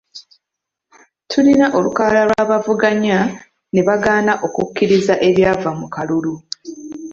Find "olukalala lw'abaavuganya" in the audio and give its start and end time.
1.77-3.17